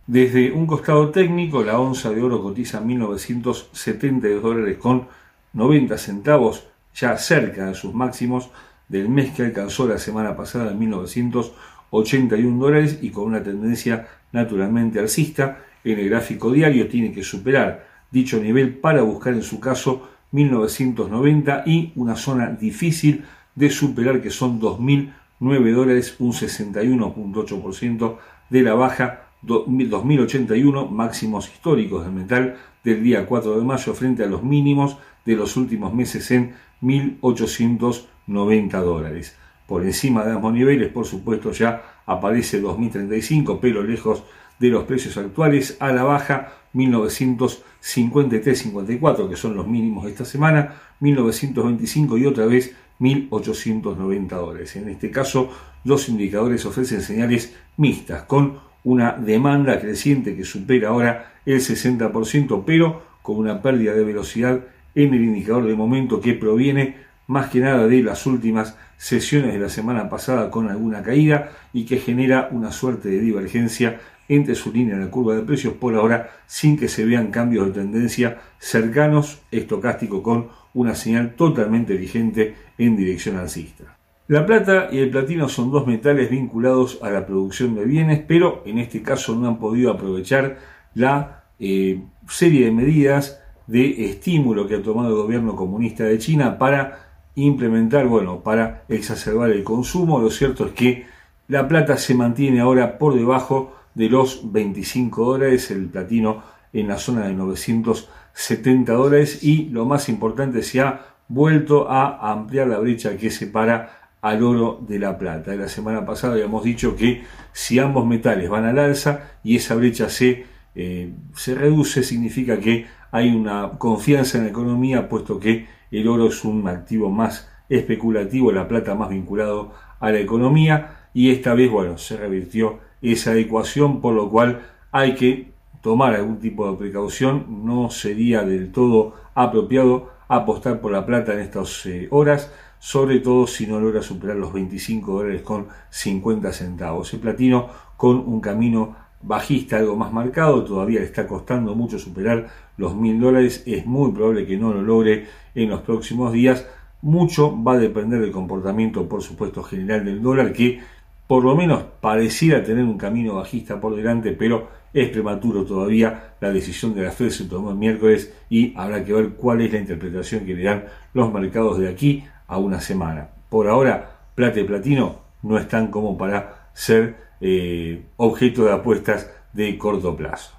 Desde 0.07 0.53
un 0.53 0.67
costado 0.67 1.11
técnico, 1.11 1.63
la 1.63 1.79
onza 1.79 2.09
de 2.09 2.23
oro 2.23 2.43
cotiza 2.43 2.81
1.972 2.81 4.41
dólares 4.41 4.79
con 4.79 5.09
90 5.53 5.99
centavos, 5.99 6.67
ya 6.95 7.19
cerca 7.19 7.67
de 7.67 7.75
sus 7.75 7.93
máximos 7.93 8.49
del 8.89 9.11
mes 9.11 9.33
que 9.33 9.43
alcanzó 9.43 9.87
la 9.87 9.99
semana 9.99 10.35
pasada 10.35 10.71
en 10.71 10.79
1981 10.79 12.59
dólares 12.59 13.01
y 13.03 13.11
con 13.11 13.25
una 13.25 13.43
tendencia 13.43 14.09
naturalmente 14.33 14.99
alcista 14.99 15.59
en 15.85 15.99
el 15.99 16.09
gráfico 16.09 16.51
diario 16.51 16.89
tiene 16.89 17.13
que 17.13 17.23
superar 17.23 17.87
dicho 18.11 18.41
nivel 18.41 18.79
para 18.79 19.03
buscar 19.03 19.35
en 19.35 19.43
su 19.43 19.61
caso 19.61 20.09
1990 20.33 21.63
y 21.67 21.93
una 21.97 22.17
zona 22.17 22.51
difícil 22.51 23.25
de 23.55 23.71
superar 23.71 24.21
que 24.21 24.29
son 24.31 24.61
2009 24.61 25.73
dólares, 25.73 26.17
un 26.19 26.33
61.8% 26.33 28.19
de 28.51 28.63
la 28.63 28.75
baja 28.75 29.23
2081 29.43 30.89
máximos 30.89 31.49
históricos 31.49 32.05
del 32.05 32.13
metal 32.13 32.57
del 32.83 33.03
día 33.03 33.27
4 33.27 33.59
de 33.59 33.65
mayo 33.65 33.95
frente 33.95 34.25
a 34.25 34.27
los 34.27 34.43
mínimos 34.43 34.99
de 35.25 35.37
los 35.37 35.57
últimos 35.57 35.95
meses 35.95 36.31
en 36.31 36.55
1890 36.81 38.81
dólares. 38.81 39.37
Por 39.67 39.85
encima 39.85 40.25
de 40.25 40.33
ambos 40.33 40.53
niveles, 40.53 40.93
por 40.93 41.07
supuesto, 41.07 41.51
ya 41.51 41.83
aparece 42.07 42.61
2035, 42.61 43.59
pero 43.61 43.83
lejos 43.83 44.23
los 44.59 44.85
precios 44.85 45.17
actuales, 45.17 45.79
a 45.81 45.91
la 45.93 46.05
baja 46.05 46.53
1953-54, 46.75 49.29
que 49.29 49.37
son 49.37 49.57
los 49.57 49.67
mínimos 49.67 50.05
de 50.05 50.11
esta 50.11 50.25
semana, 50.25 50.75
1925 51.01 52.19
y 52.19 52.27
otra 52.27 52.47
vez 52.47 52.77
1890 52.99 54.37
dólares. 54.37 54.77
En 54.77 54.89
este 54.89 55.11
caso, 55.11 55.51
los 55.85 56.09
indicadores 56.09 56.65
ofrecen 56.67 57.03
señales 57.03 57.55
mixtas, 57.77 58.23
con 58.23 58.59
una 58.85 59.13
demanda 59.13 59.79
creciente 59.81 60.37
que 60.37 60.45
supera 60.45 60.91
ahora 60.91 61.35
el 61.45 61.59
60%, 61.61 62.63
pero 62.65 63.03
con 63.23 63.37
una 63.37 63.61
pérdida 63.61 63.93
de 63.93 64.05
velocidad 64.05 64.61
en 64.95 65.13
el 65.13 65.25
indicador 65.25 65.67
de 65.67 65.75
momento 65.75 66.21
que 66.21 66.35
proviene 66.35 67.05
más 67.27 67.51
que 67.51 67.61
nada 67.61 67.87
de 67.87 68.03
las 68.03 68.27
últimas 68.27 68.77
sesiones 68.97 69.53
de 69.53 69.61
la 69.61 69.69
semana 69.69 70.09
pasada 70.09 70.51
con 70.51 70.69
alguna 70.69 71.03
caída 71.03 71.51
y 71.73 71.85
que 71.85 71.99
genera 71.99 72.49
una 72.51 72.73
suerte 72.73 73.09
de 73.09 73.21
divergencia 73.21 74.01
entre 74.29 74.55
su 74.55 74.73
línea 74.73 74.95
en 74.95 75.03
la 75.03 75.11
curva 75.11 75.35
de 75.35 75.43
precios 75.43 75.75
por 75.75 75.95
ahora 75.95 76.31
sin 76.47 76.77
que 76.77 76.89
se 76.89 77.05
vean 77.05 77.31
cambios 77.31 77.67
de 77.67 77.81
tendencia 77.81 78.39
cercanos, 78.59 79.41
estocástico 79.51 80.23
con 80.23 80.49
una 80.75 80.95
señal 80.95 81.35
totalmente 81.35 81.95
vigente 81.95 82.55
en 82.79 82.97
dirección 82.97 83.37
alcista. 83.37 83.97
La 84.29 84.45
plata 84.45 84.89
y 84.91 84.99
el 84.99 85.11
platino 85.11 85.49
son 85.49 85.71
dos 85.71 85.87
metales 85.87 86.29
vinculados 86.31 86.99
a 87.01 87.11
la 87.11 87.25
producción 87.25 87.77
de 87.77 87.85
bienes, 87.85 88.25
pero 88.27 88.63
en 88.67 88.79
este 88.79 89.01
caso 89.01 89.37
no 89.37 89.47
han 89.47 89.59
podido 89.59 89.93
aprovechar 89.93 90.59
la 90.95 91.45
eh, 91.61 92.03
serie 92.29 92.65
de 92.65 92.73
medidas 92.73 93.41
de 93.69 94.07
estímulo 94.07 94.67
que 94.67 94.77
ha 94.77 94.83
tomado 94.83 95.11
el 95.11 95.23
gobierno 95.23 95.55
comunista 95.55 96.05
de 96.05 96.19
China 96.19 96.59
para 96.59 97.16
implementar, 97.37 98.07
bueno, 98.07 98.41
para 98.41 98.85
exacerbar 98.89 99.51
el 99.51 99.63
consumo. 99.63 100.19
Lo 100.19 100.31
cierto 100.31 100.67
es 100.67 100.73
que 100.73 101.07
la 101.49 101.69
plata 101.69 101.97
se 101.97 102.15
mantiene 102.15 102.61
ahora 102.61 102.99
por 102.99 103.15
debajo 103.15 103.77
de 103.95 104.09
los 104.09 104.53
25 104.53 105.25
dólares, 105.25 105.71
el 105.71 105.87
platino 105.87 106.43
en 106.73 106.89
la 106.89 106.99
zona 106.99 107.27
de 107.27 107.35
970 107.35 108.93
dólares 108.93 109.43
y 109.43 109.69
lo 109.69 109.87
más 109.87 110.09
importante 110.09 110.63
se 110.63 110.81
ha 110.81 111.07
vuelto 111.29 111.89
a 111.89 112.33
ampliar 112.33 112.67
la 112.67 112.79
brecha 112.79 113.17
que 113.17 113.31
separa 113.31 114.11
al 114.21 114.43
oro 114.43 114.81
de 114.87 114.99
la 114.99 115.17
plata. 115.17 115.55
La 115.55 115.69
semana 115.69 116.05
pasada 116.05 116.35
habíamos 116.35 116.65
dicho 116.65 116.97
que 116.97 117.25
si 117.53 117.79
ambos 117.79 118.07
metales 118.07 118.51
van 118.51 118.65
al 118.65 118.79
alza 118.79 119.21
y 119.45 119.57
esa 119.57 119.75
brecha 119.77 120.09
se, 120.09 120.45
eh, 120.75 121.13
se 121.35 121.55
reduce, 121.55 122.03
significa 122.03 122.59
que 122.59 122.87
hay 123.13 123.31
una 123.31 123.71
confianza 123.79 124.39
en 124.39 124.45
la 124.45 124.51
economía, 124.51 125.09
puesto 125.09 125.39
que 125.39 125.67
el 125.91 126.09
oro 126.09 126.29
es 126.29 126.45
un 126.45 126.67
activo 126.69 127.11
más 127.11 127.49
especulativo, 127.69 128.53
la 128.53 128.69
plata 128.69 128.95
más 128.95 129.11
vinculado 129.11 129.73
a 130.01 130.11
la 130.11 130.19
economía, 130.19 131.09
y 131.15 131.31
esta 131.31 131.55
vez, 131.55 131.71
bueno, 131.71 131.99
se 131.99 132.17
revirtió 132.17 132.79
esa 133.01 133.35
ecuación, 133.37 134.01
por 134.01 134.15
lo 134.15 134.29
cual 134.29 134.63
hay 134.93 135.15
que 135.15 135.53
tomar 135.81 136.15
algún 136.15 136.39
tipo 136.39 136.71
de 136.71 136.77
precaución, 136.77 137.65
no 137.65 137.91
sería 137.91 138.43
del 138.43 138.73
todo 138.73 139.15
apropiado 139.35 140.11
apostar 140.29 140.81
por 140.81 140.93
la 140.93 141.07
plata 141.07 141.33
en 141.33 141.41
estas 141.41 141.87
eh, 141.87 142.09
horas, 142.11 142.53
sobre 142.79 143.21
todo 143.21 143.47
si 143.47 143.67
no 143.67 143.81
logra 143.81 144.03
superar 144.03 144.37
los 144.37 144.53
25 144.53 145.13
dólares 145.13 145.43
con 145.43 145.69
50 145.91 146.53
centavos. 146.53 147.13
El 147.15 147.21
platino 147.21 147.69
con 147.97 148.19
un 148.19 148.41
camino 148.41 148.97
bajista 149.23 149.77
algo 149.77 149.97
más 149.97 150.13
marcado, 150.13 150.65
todavía 150.65 151.01
le 151.01 151.07
está 151.07 151.27
costando 151.27 151.75
mucho 151.75 151.99
superar 151.99 152.49
los 152.77 152.95
mil 152.95 153.21
dólares, 153.21 153.63
es 153.67 153.87
muy 153.87 154.13
probable 154.13 154.47
que 154.47 154.57
no 154.57 154.73
lo 154.73 154.83
logre 154.83 155.27
en 155.55 155.71
los 155.71 155.81
próximos 155.81 156.33
días. 156.33 156.67
Mucho 157.03 157.63
va 157.63 157.75
a 157.75 157.79
depender 157.79 158.21
del 158.21 158.33
comportamiento, 158.33 159.09
por 159.09 159.23
supuesto, 159.23 159.63
general 159.63 160.05
del 160.05 160.23
dólar, 160.23 160.53
que 160.53 160.81
por 161.27 161.43
lo 161.45 161.57
menos 161.57 161.85
pareciera 162.01 162.63
tener 162.63 162.85
un 162.85 162.99
camino 162.99 163.35
bajista 163.35 163.81
por 163.81 163.97
delante, 163.97 164.33
pero 164.33 164.69
es 164.95 165.09
prematuro 165.11 165.65
todavía. 165.65 166.35
La 166.41 166.51
decisión 166.51 166.95
de 166.95 167.03
la 167.03 167.11
Fed 167.11 167.31
se 167.31 167.45
tomó 167.45 167.71
el 167.71 167.77
miércoles 167.77 168.33
y 168.49 168.73
habrá 168.77 169.05
que 169.05 169.13
ver 169.13 169.31
cuál 169.31 169.61
es 169.61 169.73
la 169.73 169.79
interpretación 169.79 170.45
que 170.45 170.55
le 170.55 170.65
dan 170.65 170.85
los 171.15 171.33
mercados 171.33 171.79
de 171.79 171.89
aquí 171.89 172.25
a 172.47 172.59
una 172.59 172.81
semana. 172.81 173.29
Por 173.49 173.69
ahora, 173.69 174.19
plata 174.35 174.61
y 174.61 174.65
platino 174.65 175.21
no 175.43 175.59
están 175.59 175.89
como 175.89 176.17
para 176.17 176.71
ser 176.75 177.26
eh, 177.41 178.05
objeto 178.17 178.65
de 178.65 178.73
apuestas 178.73 179.31
de 179.53 179.77
corto 179.79 180.17
plazo. 180.17 180.55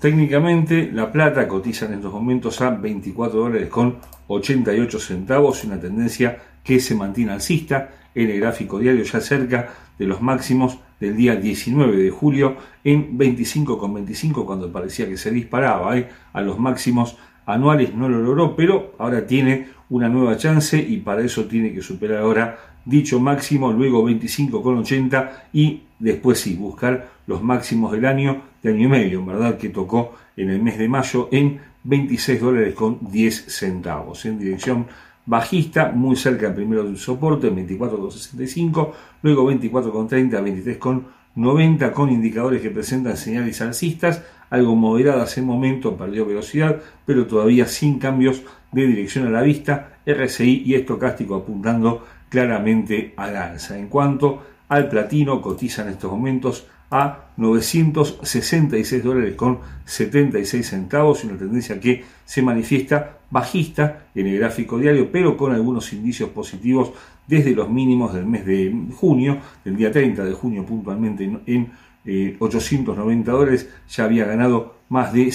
Técnicamente, 0.00 0.90
la 0.92 1.12
plata 1.12 1.46
cotiza 1.46 1.86
en 1.86 1.94
estos 1.94 2.12
momentos 2.12 2.60
a 2.60 2.70
24 2.70 3.38
dólares 3.38 3.68
con 3.68 3.98
88 4.26 4.98
centavos, 4.98 5.62
una 5.64 5.78
tendencia 5.78 6.38
que 6.64 6.80
se 6.80 6.94
mantiene 6.94 7.32
alcista 7.32 7.90
en 8.14 8.30
el 8.30 8.40
gráfico 8.40 8.78
diario 8.78 9.04
ya 9.04 9.20
cerca 9.20 9.68
de 9.98 10.06
los 10.06 10.20
máximos 10.20 10.78
del 11.00 11.16
día 11.16 11.36
19 11.36 11.96
de 11.96 12.10
julio 12.10 12.56
en 12.84 13.18
25,25 13.18 14.44
cuando 14.44 14.70
parecía 14.70 15.08
que 15.08 15.16
se 15.16 15.30
disparaba 15.30 15.96
¿eh? 15.96 16.08
a 16.32 16.40
los 16.40 16.58
máximos 16.58 17.16
anuales 17.46 17.94
no 17.94 18.08
lo 18.08 18.20
logró 18.20 18.54
pero 18.54 18.94
ahora 18.98 19.26
tiene 19.26 19.68
una 19.92 20.08
nueva 20.08 20.38
chance 20.38 20.78
y 20.78 20.96
para 20.98 21.22
eso 21.22 21.44
tiene 21.44 21.72
que 21.72 21.82
superar 21.82 22.22
ahora 22.22 22.58
dicho 22.84 23.20
máximo 23.20 23.70
luego 23.72 24.08
25,80 24.08 25.30
y 25.52 25.82
después 25.98 26.40
sí 26.40 26.54
buscar 26.56 27.10
los 27.26 27.42
máximos 27.42 27.92
del 27.92 28.06
año 28.06 28.42
de 28.62 28.70
año 28.70 28.86
y 28.86 28.88
medio 28.88 29.20
en 29.20 29.26
verdad 29.26 29.58
que 29.58 29.68
tocó 29.68 30.14
en 30.34 30.48
el 30.48 30.62
mes 30.62 30.78
de 30.78 30.88
mayo 30.88 31.28
en 31.30 31.60
26 31.84 32.40
dólares 32.40 32.74
con 32.74 32.98
10 33.02 33.44
centavos 33.48 34.24
en 34.24 34.38
dirección 34.38 34.86
bajista, 35.26 35.92
muy 35.92 36.16
cerca 36.16 36.54
primero 36.54 36.84
del 36.84 36.96
soporte, 36.96 37.52
24,65, 37.52 38.92
luego 39.22 39.52
24,30, 39.52 40.78
23,90 41.38 41.92
con 41.92 42.10
indicadores 42.10 42.62
que 42.62 42.70
presentan 42.70 43.16
señales 43.16 43.60
alcistas, 43.60 44.24
algo 44.50 44.74
moderadas 44.74 45.38
en 45.38 45.46
momento, 45.46 45.96
perdió 45.96 46.26
velocidad, 46.26 46.80
pero 47.06 47.26
todavía 47.26 47.66
sin 47.66 47.98
cambios 47.98 48.42
de 48.72 48.86
dirección 48.86 49.26
a 49.26 49.30
la 49.30 49.42
vista, 49.42 49.98
RSI 50.06 50.62
y 50.66 50.74
estocástico 50.74 51.36
apuntando 51.36 52.04
claramente 52.28 53.14
al 53.16 53.36
alza. 53.36 53.78
En 53.78 53.88
cuanto 53.88 54.42
al 54.68 54.88
platino, 54.88 55.40
cotiza 55.40 55.82
en 55.82 55.90
estos 55.90 56.10
momentos 56.10 56.66
a 56.90 57.30
966 57.38 59.02
dólares 59.02 59.34
con 59.34 59.60
76 59.84 60.66
centavos, 60.66 61.24
una 61.24 61.38
tendencia 61.38 61.80
que 61.80 62.04
se 62.24 62.42
manifiesta 62.42 63.18
bajista 63.30 64.04
en 64.14 64.26
el 64.26 64.38
gráfico 64.38 64.78
diario, 64.78 65.10
pero 65.10 65.36
con 65.36 65.52
algunos 65.52 65.92
indicios 65.94 66.28
positivos 66.30 66.92
desde 67.26 67.52
los 67.52 67.70
mínimos 67.70 68.12
del 68.12 68.26
mes 68.26 68.44
de 68.44 68.74
junio, 68.94 69.38
del 69.64 69.76
día 69.76 69.90
30 69.90 70.24
de 70.24 70.32
junio 70.32 70.66
puntualmente 70.66 71.24
en, 71.46 71.70
890 72.04 73.30
eh, 73.30 73.32
dólares, 73.32 73.70
ya 73.88 74.04
había 74.04 74.24
ganado 74.24 74.74
más 74.88 75.12
de 75.12 75.30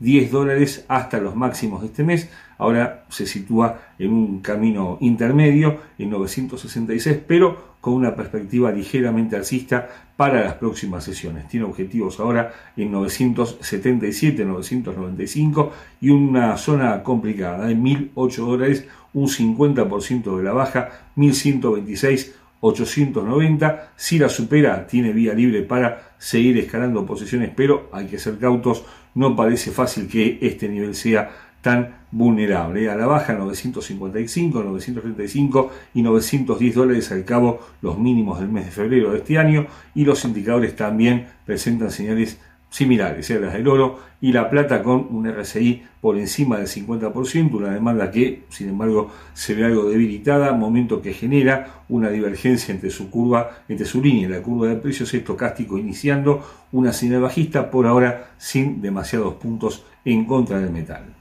110 0.00 0.30
dólares 0.30 0.84
hasta 0.88 1.18
los 1.18 1.34
máximos 1.34 1.80
de 1.80 1.88
este 1.88 2.04
mes, 2.04 2.30
ahora 2.56 3.04
se 3.08 3.26
sitúa 3.26 3.80
en 3.98 4.12
un 4.12 4.40
camino 4.40 4.98
intermedio 5.00 5.78
en 5.98 6.10
966, 6.10 7.20
pero 7.26 7.76
con 7.80 7.94
una 7.94 8.14
perspectiva 8.14 8.72
ligeramente 8.72 9.36
alcista 9.36 9.88
para 10.16 10.42
las 10.42 10.54
próximas 10.54 11.04
sesiones. 11.04 11.46
Tiene 11.48 11.66
objetivos 11.66 12.18
ahora 12.18 12.52
en 12.76 12.90
977, 12.90 14.44
995 14.44 15.72
y 16.00 16.10
una 16.10 16.56
zona 16.56 17.02
complicada 17.02 17.70
en 17.70 17.82
1008 17.82 18.46
dólares, 18.46 18.86
un 19.14 19.28
50% 19.28 20.36
de 20.36 20.42
la 20.42 20.52
baja, 20.52 20.88
1126 21.14 22.37
890. 22.60 23.92
Si 23.96 24.18
la 24.18 24.28
supera, 24.28 24.86
tiene 24.86 25.12
vía 25.12 25.34
libre 25.34 25.62
para 25.62 26.14
seguir 26.18 26.58
escalando 26.58 27.06
posiciones, 27.06 27.50
pero 27.54 27.88
hay 27.92 28.06
que 28.06 28.18
ser 28.18 28.38
cautos. 28.38 28.84
No 29.14 29.34
parece 29.36 29.70
fácil 29.70 30.08
que 30.08 30.38
este 30.42 30.68
nivel 30.68 30.94
sea 30.94 31.30
tan 31.62 31.96
vulnerable. 32.10 32.88
A 32.88 32.96
la 32.96 33.06
baja 33.06 33.34
955, 33.34 34.62
935 34.62 35.70
y 35.94 36.02
910 36.02 36.74
dólares 36.74 37.12
al 37.12 37.24
cabo 37.24 37.60
los 37.82 37.98
mínimos 37.98 38.40
del 38.40 38.48
mes 38.48 38.66
de 38.66 38.70
febrero 38.70 39.12
de 39.12 39.18
este 39.18 39.38
año 39.38 39.66
y 39.94 40.04
los 40.04 40.24
indicadores 40.24 40.76
también 40.76 41.26
presentan 41.44 41.90
señales 41.90 42.40
similares, 42.70 43.30
las 43.30 43.52
del 43.52 43.68
oro 43.68 43.98
y 44.20 44.32
la 44.32 44.50
plata 44.50 44.82
con 44.82 45.06
un 45.10 45.30
RSI 45.30 45.84
por 46.00 46.18
encima 46.18 46.58
del 46.58 46.66
50%, 46.66 47.54
una 47.54 47.70
demanda 47.70 48.10
que 48.10 48.44
sin 48.48 48.68
embargo 48.68 49.10
se 49.32 49.54
ve 49.54 49.64
algo 49.64 49.88
debilitada, 49.88 50.52
momento 50.52 51.00
que 51.00 51.14
genera 51.14 51.82
una 51.88 52.10
divergencia 52.10 52.74
entre 52.74 52.90
su 52.90 53.10
curva, 53.10 53.62
entre 53.68 53.86
su 53.86 54.02
línea 54.02 54.28
y 54.28 54.30
la 54.30 54.42
curva 54.42 54.68
de 54.68 54.76
precios 54.76 55.12
estocástico 55.14 55.78
iniciando 55.78 56.44
una 56.72 56.92
señal 56.92 57.22
bajista 57.22 57.70
por 57.70 57.86
ahora 57.86 58.32
sin 58.38 58.82
demasiados 58.82 59.34
puntos 59.34 59.84
en 60.04 60.24
contra 60.24 60.58
del 60.58 60.70
metal. 60.70 61.14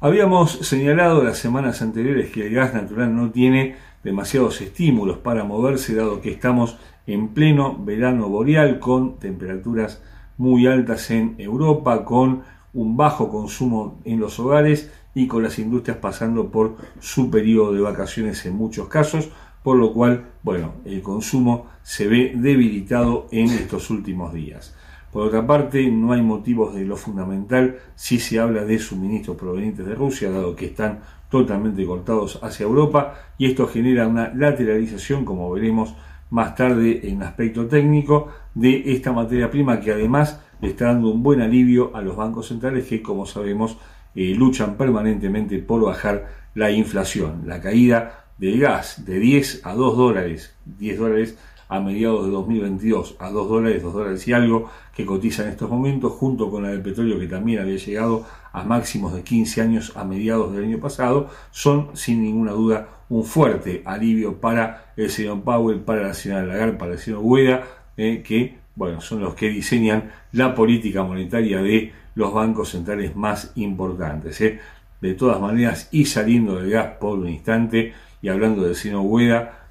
Habíamos 0.00 0.52
señalado 0.52 1.24
las 1.24 1.38
semanas 1.38 1.82
anteriores 1.82 2.30
que 2.30 2.46
el 2.46 2.54
gas 2.54 2.72
natural 2.72 3.16
no 3.16 3.30
tiene 3.30 3.76
demasiados 4.04 4.60
estímulos 4.60 5.18
para 5.18 5.44
moverse, 5.44 5.94
dado 5.94 6.20
que 6.20 6.30
estamos 6.30 6.78
en 7.06 7.28
pleno 7.28 7.76
verano 7.84 8.28
boreal 8.28 8.78
con 8.78 9.18
temperaturas 9.18 10.00
muy 10.38 10.66
altas 10.66 11.10
en 11.10 11.34
Europa, 11.38 12.04
con 12.04 12.42
un 12.72 12.96
bajo 12.96 13.28
consumo 13.28 14.00
en 14.04 14.20
los 14.20 14.38
hogares 14.38 14.90
y 15.14 15.26
con 15.26 15.42
las 15.42 15.58
industrias 15.58 15.98
pasando 15.98 16.50
por 16.50 16.76
su 17.00 17.30
periodo 17.30 17.72
de 17.72 17.80
vacaciones 17.80 18.46
en 18.46 18.56
muchos 18.56 18.88
casos, 18.88 19.30
por 19.62 19.76
lo 19.76 19.92
cual, 19.92 20.26
bueno, 20.42 20.74
el 20.84 21.02
consumo 21.02 21.66
se 21.82 22.06
ve 22.06 22.32
debilitado 22.36 23.26
en 23.30 23.48
estos 23.50 23.90
últimos 23.90 24.32
días. 24.32 24.74
Por 25.12 25.26
otra 25.26 25.46
parte, 25.46 25.90
no 25.90 26.12
hay 26.12 26.22
motivos 26.22 26.74
de 26.74 26.84
lo 26.84 26.96
fundamental 26.96 27.78
si 27.96 28.18
se 28.18 28.38
habla 28.38 28.64
de 28.64 28.78
suministros 28.78 29.36
provenientes 29.36 29.86
de 29.86 29.94
Rusia, 29.94 30.30
dado 30.30 30.54
que 30.54 30.66
están 30.66 31.00
totalmente 31.30 31.84
cortados 31.84 32.38
hacia 32.42 32.64
Europa, 32.64 33.14
y 33.38 33.46
esto 33.46 33.66
genera 33.66 34.06
una 34.06 34.32
lateralización, 34.34 35.24
como 35.24 35.50
veremos 35.50 35.94
más 36.30 36.54
tarde 36.54 37.08
en 37.08 37.22
aspecto 37.22 37.66
técnico, 37.66 38.28
de 38.58 38.92
esta 38.92 39.12
materia 39.12 39.50
prima 39.50 39.80
que 39.80 39.92
además 39.92 40.40
le 40.60 40.70
está 40.70 40.86
dando 40.86 41.10
un 41.10 41.22
buen 41.22 41.40
alivio 41.40 41.94
a 41.94 42.02
los 42.02 42.16
bancos 42.16 42.48
centrales 42.48 42.86
que, 42.86 43.00
como 43.00 43.24
sabemos, 43.24 43.78
eh, 44.16 44.34
luchan 44.34 44.76
permanentemente 44.76 45.58
por 45.60 45.82
bajar 45.82 46.26
la 46.54 46.72
inflación. 46.72 47.42
La 47.46 47.60
caída 47.60 48.24
del 48.36 48.58
gas 48.58 49.04
de 49.04 49.20
10 49.20 49.60
a 49.64 49.74
2 49.74 49.96
dólares, 49.96 50.56
10 50.64 50.98
dólares 50.98 51.38
a 51.68 51.80
mediados 51.80 52.24
de 52.24 52.32
2022 52.32 53.16
a 53.20 53.30
2 53.30 53.48
dólares, 53.48 53.82
2 53.82 53.94
dólares 53.94 54.26
y 54.26 54.32
algo 54.32 54.68
que 54.96 55.06
cotiza 55.06 55.44
en 55.44 55.50
estos 55.50 55.70
momentos, 55.70 56.12
junto 56.12 56.50
con 56.50 56.64
la 56.64 56.70
del 56.70 56.82
petróleo 56.82 57.20
que 57.20 57.28
también 57.28 57.60
había 57.60 57.76
llegado 57.76 58.26
a 58.52 58.64
máximos 58.64 59.14
de 59.14 59.22
15 59.22 59.60
años 59.60 59.92
a 59.94 60.02
mediados 60.02 60.52
del 60.52 60.64
año 60.64 60.80
pasado, 60.80 61.28
son 61.52 61.90
sin 61.94 62.22
ninguna 62.22 62.52
duda 62.52 62.88
un 63.08 63.24
fuerte 63.24 63.82
alivio 63.84 64.40
para 64.40 64.92
el 64.96 65.10
señor 65.10 65.42
Powell, 65.42 65.80
para 65.80 66.02
la 66.02 66.14
señora 66.14 66.44
Lagarde, 66.44 66.72
para 66.76 66.92
el 66.92 66.98
señor 66.98 67.20
Hueda, 67.22 67.64
eh, 67.98 68.22
que 68.22 68.56
bueno, 68.78 69.00
son 69.00 69.20
los 69.20 69.34
que 69.34 69.50
diseñan 69.50 70.12
la 70.32 70.54
política 70.54 71.02
monetaria 71.02 71.60
de 71.60 71.92
los 72.14 72.32
bancos 72.32 72.70
centrales 72.70 73.16
más 73.16 73.52
importantes. 73.56 74.40
Eh. 74.40 74.60
De 75.00 75.14
todas 75.14 75.40
maneras, 75.40 75.88
y 75.90 76.04
saliendo 76.04 76.56
del 76.56 76.70
gas 76.70 76.92
por 77.00 77.18
un 77.18 77.28
instante, 77.28 77.92
y 78.22 78.28
hablando 78.28 78.62
del 78.62 78.76
señor 78.76 79.02
Hueda, 79.04 79.66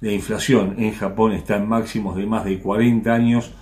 la 0.00 0.12
inflación 0.12 0.74
en 0.78 0.94
Japón 0.94 1.32
está 1.32 1.56
en 1.56 1.68
máximos 1.68 2.16
de 2.16 2.26
más 2.26 2.44
de 2.44 2.58
40 2.58 3.12
años, 3.12 3.52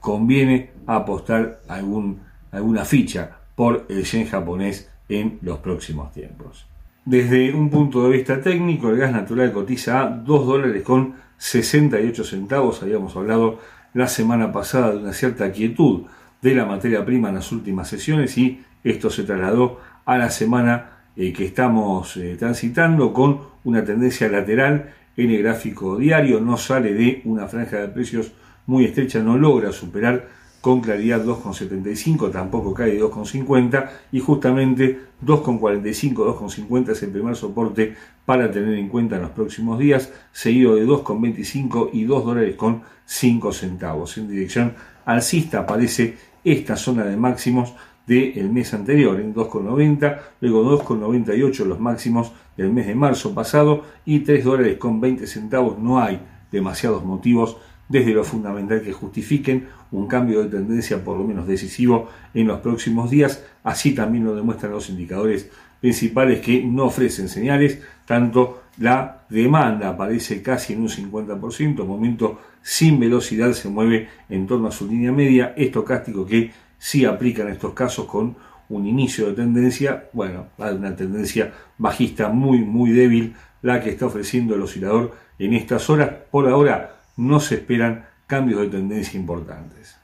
conviene 0.00 0.70
apostar 0.86 1.60
algún, 1.68 2.20
alguna 2.50 2.84
ficha 2.84 3.38
por 3.54 3.86
el 3.88 4.02
yen 4.04 4.26
japonés 4.26 4.90
en 5.08 5.38
los 5.42 5.58
próximos 5.58 6.12
tiempos. 6.12 6.66
Desde 7.04 7.54
un 7.54 7.70
punto 7.70 8.04
de 8.04 8.16
vista 8.16 8.40
técnico, 8.40 8.88
el 8.90 8.96
gas 8.96 9.12
natural 9.12 9.52
cotiza 9.52 10.02
a 10.02 10.08
2 10.08 10.46
dólares 10.46 10.82
con 10.82 11.14
68 11.44 12.24
centavos. 12.24 12.82
Habíamos 12.82 13.14
hablado 13.16 13.58
la 13.92 14.08
semana 14.08 14.50
pasada 14.50 14.92
de 14.92 14.96
una 14.96 15.12
cierta 15.12 15.52
quietud 15.52 16.04
de 16.40 16.54
la 16.54 16.64
materia 16.64 17.04
prima 17.04 17.28
en 17.28 17.34
las 17.34 17.52
últimas 17.52 17.86
sesiones 17.86 18.38
y 18.38 18.62
esto 18.82 19.10
se 19.10 19.24
trasladó 19.24 19.78
a 20.06 20.16
la 20.16 20.30
semana 20.30 21.02
eh, 21.16 21.34
que 21.34 21.44
estamos 21.44 22.16
eh, 22.16 22.36
transitando 22.38 23.12
con 23.12 23.40
una 23.64 23.84
tendencia 23.84 24.26
lateral 24.28 24.94
en 25.18 25.30
el 25.30 25.42
gráfico 25.42 25.98
diario. 25.98 26.40
No 26.40 26.56
sale 26.56 26.94
de 26.94 27.20
una 27.26 27.46
franja 27.46 27.76
de 27.76 27.88
precios 27.88 28.32
muy 28.64 28.86
estrecha, 28.86 29.18
no 29.18 29.36
logra 29.36 29.70
superar 29.70 30.26
con 30.64 30.80
claridad 30.80 31.22
2,75, 31.22 32.32
tampoco 32.32 32.72
cae 32.72 32.98
2,50 32.98 33.86
y 34.12 34.20
justamente 34.20 34.98
2,45, 35.22 36.14
2,50 36.14 36.92
es 36.92 37.02
el 37.02 37.10
primer 37.10 37.36
soporte 37.36 37.94
para 38.24 38.50
tener 38.50 38.78
en 38.78 38.88
cuenta 38.88 39.16
en 39.16 39.22
los 39.22 39.32
próximos 39.32 39.78
días, 39.78 40.10
seguido 40.32 40.76
de 40.76 40.86
2,25 40.86 41.90
y 41.92 42.04
2 42.04 42.24
dólares 42.24 42.56
con 42.56 42.80
5 43.04 43.52
centavos. 43.52 44.16
En 44.16 44.26
dirección 44.26 44.72
alcista 45.04 45.58
aparece 45.58 46.16
esta 46.42 46.76
zona 46.76 47.04
de 47.04 47.18
máximos 47.18 47.74
del 48.06 48.48
mes 48.48 48.72
anterior, 48.72 49.20
en 49.20 49.34
2,90, 49.34 50.18
luego 50.40 50.82
2,98 50.82 51.66
los 51.66 51.78
máximos 51.78 52.32
del 52.56 52.72
mes 52.72 52.86
de 52.86 52.94
marzo 52.94 53.34
pasado 53.34 53.82
y 54.06 54.20
3 54.20 54.42
dólares 54.42 54.78
con 54.78 54.98
20 54.98 55.26
centavos. 55.26 55.78
No 55.78 56.00
hay 56.00 56.22
demasiados 56.50 57.04
motivos 57.04 57.58
desde 57.88 58.12
lo 58.12 58.24
fundamental 58.24 58.82
que 58.82 58.92
justifiquen 58.92 59.68
un 59.90 60.06
cambio 60.06 60.42
de 60.42 60.48
tendencia 60.48 61.04
por 61.04 61.16
lo 61.16 61.24
menos 61.24 61.46
decisivo 61.46 62.08
en 62.32 62.46
los 62.46 62.60
próximos 62.60 63.10
días. 63.10 63.44
Así 63.62 63.94
también 63.94 64.24
lo 64.24 64.34
demuestran 64.34 64.72
los 64.72 64.88
indicadores 64.88 65.50
principales 65.80 66.40
que 66.40 66.64
no 66.64 66.86
ofrecen 66.86 67.28
señales, 67.28 67.78
tanto 68.06 68.62
la 68.78 69.26
demanda 69.28 69.90
aparece 69.90 70.42
casi 70.42 70.72
en 70.72 70.80
un 70.80 70.88
50%, 70.88 71.84
momento 71.84 72.40
sin 72.62 72.98
velocidad 72.98 73.52
se 73.52 73.68
mueve 73.68 74.08
en 74.30 74.46
torno 74.46 74.68
a 74.68 74.72
su 74.72 74.88
línea 74.88 75.12
media, 75.12 75.52
estocástico 75.56 76.24
que 76.24 76.52
sí 76.78 77.04
aplica 77.04 77.42
en 77.42 77.48
estos 77.48 77.74
casos 77.74 78.06
con 78.06 78.34
un 78.70 78.86
inicio 78.86 79.26
de 79.26 79.34
tendencia, 79.34 80.08
bueno, 80.14 80.46
una 80.56 80.96
tendencia 80.96 81.52
bajista 81.76 82.30
muy, 82.30 82.58
muy 82.58 82.90
débil, 82.90 83.34
la 83.60 83.82
que 83.82 83.90
está 83.90 84.06
ofreciendo 84.06 84.54
el 84.54 84.62
oscilador 84.62 85.14
en 85.38 85.52
estas 85.52 85.88
horas. 85.90 86.10
Por 86.30 86.48
ahora 86.48 86.93
no 87.16 87.40
se 87.40 87.56
esperan 87.56 88.06
cambios 88.26 88.60
de 88.60 88.68
tendencia 88.68 89.18
importantes. 89.18 89.98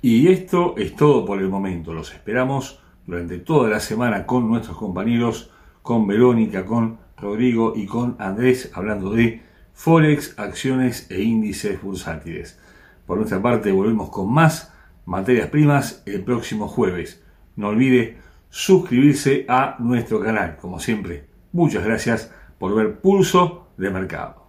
Y 0.00 0.28
esto 0.28 0.74
es 0.76 0.96
todo 0.96 1.24
por 1.24 1.40
el 1.40 1.48
momento. 1.48 1.92
Los 1.92 2.12
esperamos 2.12 2.80
durante 3.06 3.38
toda 3.38 3.68
la 3.70 3.80
semana 3.80 4.26
con 4.26 4.48
nuestros 4.48 4.76
compañeros, 4.76 5.50
con 5.82 6.06
Verónica, 6.06 6.64
con 6.64 6.98
Rodrigo 7.16 7.72
y 7.76 7.86
con 7.86 8.16
Andrés, 8.18 8.70
hablando 8.74 9.10
de 9.10 9.42
Forex, 9.72 10.38
acciones 10.38 11.10
e 11.10 11.22
índices 11.22 11.80
bursátiles. 11.80 12.58
Por 13.06 13.18
nuestra 13.18 13.40
parte, 13.40 13.72
volvemos 13.72 14.10
con 14.10 14.32
más 14.32 14.72
materias 15.06 15.48
primas 15.48 16.02
el 16.06 16.22
próximo 16.22 16.68
jueves. 16.68 17.22
No 17.56 17.68
olvide 17.68 18.18
suscribirse 18.48 19.44
a 19.48 19.76
nuestro 19.78 20.20
canal, 20.20 20.56
como 20.56 20.78
siempre. 20.78 21.26
Muchas 21.52 21.84
gracias 21.84 22.32
por 22.58 22.74
ver 22.74 23.00
Pulso 23.00 23.68
de 23.76 23.90
Mercado. 23.90 24.41